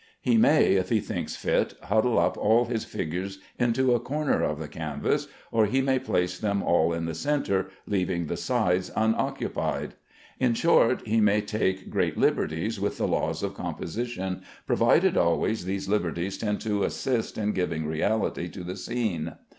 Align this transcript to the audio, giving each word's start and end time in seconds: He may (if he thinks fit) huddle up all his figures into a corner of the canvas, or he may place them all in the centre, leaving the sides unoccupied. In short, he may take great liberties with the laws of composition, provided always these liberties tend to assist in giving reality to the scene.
He 0.19 0.35
may 0.35 0.77
(if 0.77 0.89
he 0.89 0.99
thinks 0.99 1.35
fit) 1.35 1.75
huddle 1.83 2.17
up 2.17 2.35
all 2.35 2.65
his 2.65 2.85
figures 2.85 3.37
into 3.59 3.93
a 3.93 3.99
corner 3.99 4.41
of 4.41 4.57
the 4.57 4.67
canvas, 4.67 5.27
or 5.51 5.67
he 5.67 5.79
may 5.79 5.99
place 5.99 6.39
them 6.39 6.63
all 6.63 6.91
in 6.91 7.05
the 7.05 7.13
centre, 7.13 7.69
leaving 7.85 8.25
the 8.25 8.35
sides 8.35 8.89
unoccupied. 8.95 9.93
In 10.39 10.55
short, 10.55 11.05
he 11.07 11.21
may 11.21 11.39
take 11.41 11.91
great 11.91 12.17
liberties 12.17 12.79
with 12.79 12.97
the 12.97 13.07
laws 13.07 13.43
of 13.43 13.53
composition, 13.53 14.41
provided 14.65 15.17
always 15.17 15.65
these 15.65 15.87
liberties 15.87 16.35
tend 16.35 16.61
to 16.61 16.83
assist 16.83 17.37
in 17.37 17.51
giving 17.51 17.85
reality 17.85 18.49
to 18.49 18.63
the 18.63 18.77
scene. 18.77 19.33